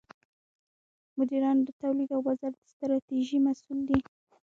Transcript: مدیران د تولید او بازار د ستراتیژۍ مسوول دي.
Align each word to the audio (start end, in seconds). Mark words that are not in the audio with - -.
مدیران 1.17 1.57
د 1.63 1.69
تولید 1.81 2.09
او 2.15 2.21
بازار 2.27 2.51
د 2.57 2.61
ستراتیژۍ 2.73 3.37
مسوول 3.45 3.79
دي. 3.89 3.99